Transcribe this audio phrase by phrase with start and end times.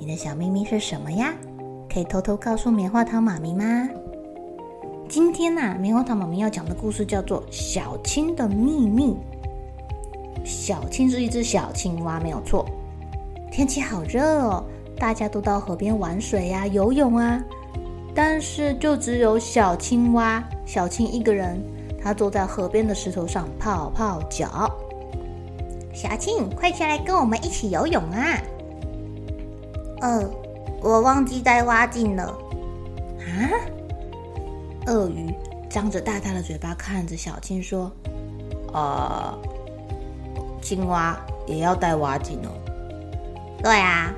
[0.00, 1.34] 你的小秘密是什么呀？
[1.92, 3.86] 可以偷偷告诉棉花糖妈咪吗？
[5.06, 9.14] 今天呐、啊，棉花糖妈咪要讲的故事叫做《小青的秘密》。
[10.42, 12.64] 小青是一只小青蛙，没有错。
[13.52, 14.64] 天气好热哦，
[14.96, 17.44] 大家都到河边玩水呀、游泳啊。
[18.14, 21.62] 但是就只有小青蛙小青一个人，
[22.02, 24.66] 她坐在河边的石头上泡泡脚。
[25.92, 28.40] 小青，快下来跟我们一起游泳啊！
[30.00, 30.30] 呃，
[30.82, 32.24] 我忘记带蛙镜了。
[32.24, 33.50] 啊？
[34.86, 35.32] 鳄鱼
[35.68, 37.92] 张着大大的嘴巴看着小青说
[38.72, 39.38] ：“啊、呃，
[40.62, 41.14] 青蛙
[41.46, 42.50] 也要带蛙镜哦。
[43.62, 44.12] ”“对啊。”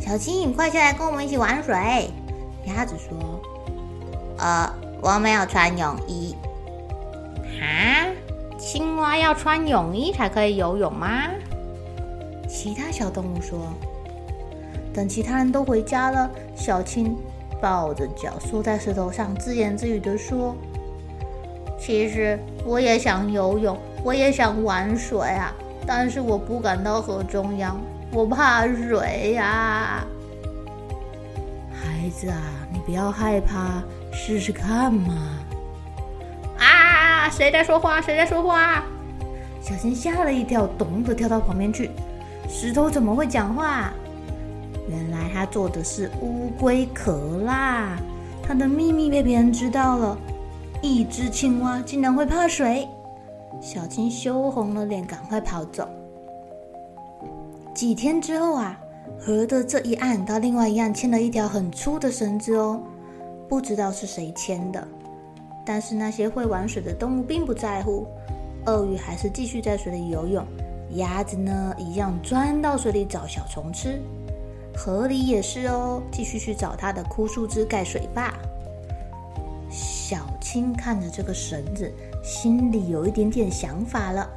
[0.00, 1.74] 小青，你快下来跟我们一起玩水。
[2.66, 3.40] 鸭子说
[4.38, 6.34] ：“呃，我没有穿泳衣。
[7.60, 8.06] ”“啊？
[8.56, 11.24] 青蛙要穿泳衣才可以游泳吗？”
[12.48, 13.58] 其他小动物说。
[14.94, 17.16] 等其他人都回家了，小青
[17.60, 20.54] 抱着脚缩在石头上，自言自语地说
[21.78, 25.52] ：“其实我也想游泳，我也想玩水啊，
[25.84, 27.80] 但是我不敢到河中央，
[28.12, 30.04] 我怕水呀。”
[31.74, 32.40] 孩子啊，
[32.72, 33.82] 你不要害怕，
[34.12, 35.14] 试试看嘛！
[36.58, 38.00] 啊，谁在说话？
[38.00, 38.84] 谁在说话？
[39.60, 41.90] 小青吓了一跳，咚的跳到旁边去。
[42.48, 43.92] 石头怎么会讲话？
[44.88, 47.98] 原来他做的是乌龟壳啦！
[48.42, 50.18] 他的秘密被别人知道了。
[50.82, 52.86] 一只青蛙竟然会怕水，
[53.60, 55.88] 小青羞红了脸，赶快跑走。
[57.72, 58.78] 几天之后啊，
[59.18, 62.82] 河的这一岸到另外一岸牵了一条很粗的绳子哦，
[63.48, 64.86] 不知道是谁牵的。
[65.64, 68.06] 但是那些会玩水的动物并不在乎，
[68.66, 70.44] 鳄鱼还是继续在水里游泳，
[70.96, 73.98] 鸭子呢一样钻到水里找小虫吃。
[74.76, 78.34] 河里也是哦，继续去找它的枯树枝盖水坝。
[79.70, 81.90] 小青看着这个绳子，
[82.22, 84.28] 心里有一点点想法了。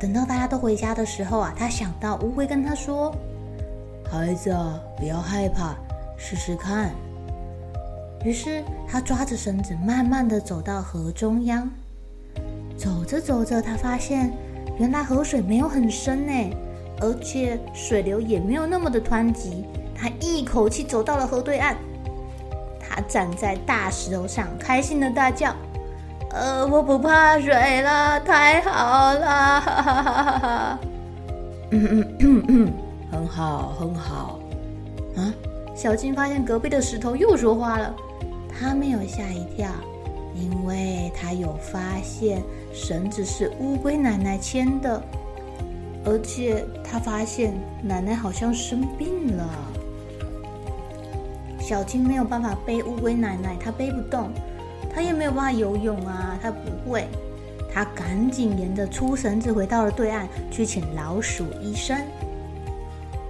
[0.00, 3.14] 等到大家都回家的时候啊，他想到乌龟跟他说
[4.10, 5.76] ：“孩子啊，不要害怕，
[6.16, 6.92] 试试看。”
[8.24, 11.70] 于是他抓着绳子，慢慢的走到河中央。
[12.76, 14.32] 走着走着，他发现
[14.78, 16.32] 原来河水没有很深呢。
[17.00, 19.64] 而且水流也没有那么的湍急，
[19.94, 21.76] 他一口气走到了河对岸。
[22.80, 25.54] 他站在大石头上，开心的大叫
[26.32, 29.26] ：“呃，我不怕水了，太好了！”
[29.60, 30.78] 哈哈哈哈哈。
[31.70, 32.72] 嗯嗯嗯嗯，
[33.12, 34.40] 很好，很好。
[35.16, 35.32] 啊！
[35.74, 37.94] 小金发现隔壁的石头又说话了，
[38.48, 39.70] 他没有吓一跳，
[40.34, 42.42] 因为他有发现
[42.72, 45.00] 绳子是乌龟奶奶牵的。
[46.04, 49.48] 而且他发现奶奶好像生病了，
[51.58, 54.30] 小青没有办法背乌龟奶奶，她背不动，
[54.94, 57.06] 她也没有办法游泳啊，她不会。
[57.70, 62.00] 她赶紧沿着粗绳子回到了对岸，去请老鼠医生。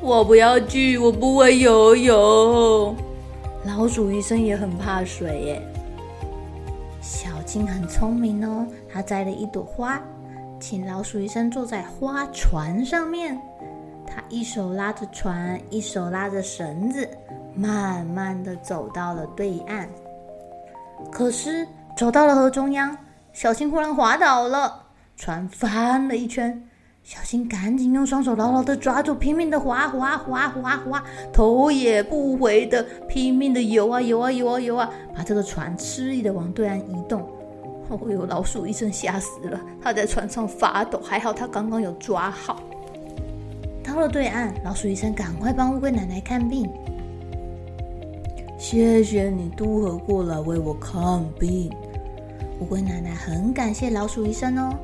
[0.00, 2.94] 我不要去，我不会游泳。
[3.64, 5.62] 老鼠医生也很怕水耶。
[7.02, 10.00] 小青很聪明哦，她摘了一朵花。
[10.60, 13.40] 请老鼠医生坐在花船上面，
[14.06, 17.08] 他一手拉着船，一手拉着绳子，
[17.54, 19.88] 慢慢的走到了对岸。
[21.10, 21.66] 可是
[21.96, 22.94] 走到了河中央，
[23.32, 24.82] 小新忽然滑倒了，
[25.16, 26.62] 船翻了一圈。
[27.02, 31.02] 小新赶紧用双手牢牢的抓住，拼命的划划划划划，
[31.32, 37.26] 头也不回的拼命的游啊游啊游啊游啊，把这个船吃力的往对岸移动。
[37.90, 42.62] 哦哟，老鼠医生吓死了，他在船上发抖，还好他刚刚有抓好。
[43.82, 46.70] 到了对岸，老鼠医生赶快帮乌龟奶奶看病。
[48.56, 51.68] 谢谢你渡河过来为我看病。
[52.60, 54.76] 乌龟奶奶很感谢老鼠医生哦。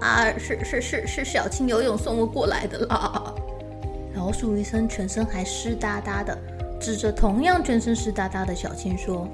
[0.00, 3.32] 啊，是是是是，小青游泳送我过来的啦。
[4.14, 6.36] 老鼠医生全身还湿哒哒的，
[6.80, 9.28] 指着同样全身湿哒哒的小青说：“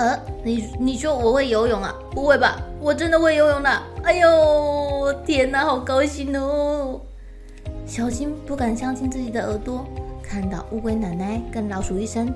[0.00, 1.94] 呃，你你说我会游泳啊？
[2.12, 2.58] 不会吧？
[2.80, 3.70] 我真的会游泳的！
[4.02, 6.98] 哎呦，天哪，好高兴哦！”
[7.84, 9.84] 小青不敢相信自己的耳朵，
[10.22, 12.32] 看到乌龟奶奶跟老鼠医生，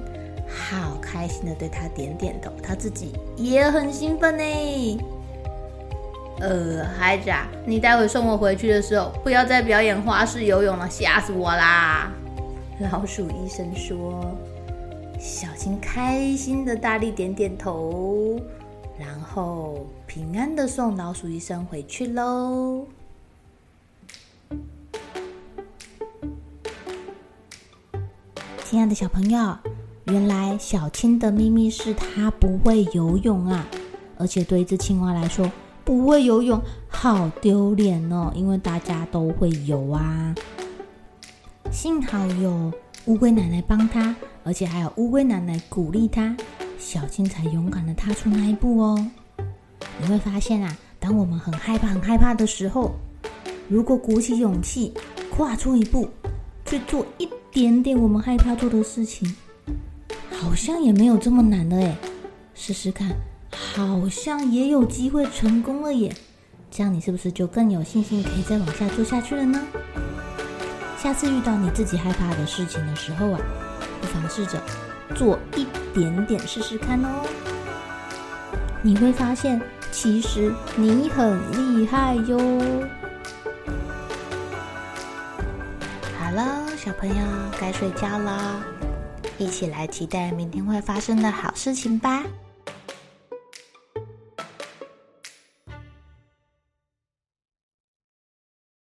[0.47, 5.01] 好开心的对他点点头，他自己也很兴奋呢。
[6.41, 12.13] 呃，孩子啊，你待会送我回去的时候，不要再表演花式游泳了，吓死我啦！
[12.93, 14.23] 老鼠医生说。
[15.25, 18.38] 小青开心的大力点点头，
[18.99, 22.87] 然后平安的送老鼠医生回去喽。
[28.67, 29.56] 亲爱的小朋友，
[30.05, 33.67] 原来小青的秘密是她不会游泳啊，
[34.19, 35.50] 而且对一只青蛙来说，
[35.87, 40.35] 不会游泳好丢脸哦，因为大家都会游啊。
[41.73, 42.70] 幸好有
[43.06, 44.15] 乌龟奶奶帮她，
[44.45, 46.35] 而且还有乌龟奶奶鼓励她，
[46.79, 49.11] 小青才勇敢地踏出那一步哦。
[50.01, 52.95] 你会发现啊，当我们很害怕、很害怕的时候，
[53.69, 54.93] 如果鼓起勇气
[55.31, 56.09] 跨出一步，
[56.65, 59.37] 去做一点点我们害怕做的事情，
[60.31, 61.97] 好像也没有这么难的哎。
[62.55, 63.15] 试试看。
[63.77, 66.12] 好像也有机会成功了耶！
[66.73, 69.62] 这样你是不是就更有信心可以再往下做下去了呢？
[71.05, 73.41] 下次遇到你自己害怕的事情的时候啊，
[74.01, 74.59] 不妨试着
[75.15, 77.27] 做一点点试试看哦。
[78.81, 79.61] 你会发现，
[79.93, 82.39] 其实你很厉害哟。
[86.19, 87.17] 好了，小朋友
[87.61, 88.65] 该睡觉了，
[89.37, 92.23] 一起来期待明天会发生的好事情吧。